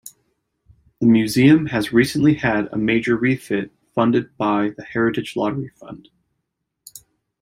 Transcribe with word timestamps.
The 0.99 1.05
museum 1.05 1.67
has 1.67 1.93
recently 1.93 2.33
had 2.33 2.69
a 2.71 2.75
major 2.75 3.15
refit 3.15 3.69
funded 3.93 4.35
by 4.35 4.71
the 4.75 4.83
Heritage 4.83 5.35
Lottery 5.35 5.69
Fund. 5.79 6.09